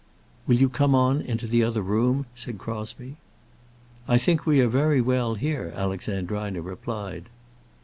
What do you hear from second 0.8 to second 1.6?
on into